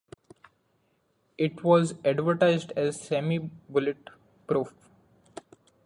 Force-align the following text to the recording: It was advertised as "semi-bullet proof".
It 1.37 1.63
was 1.63 1.93
advertised 2.03 2.71
as 2.75 2.99
"semi-bullet 2.99 4.09
proof". 4.47 4.73